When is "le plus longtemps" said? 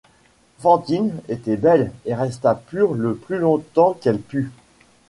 2.95-3.93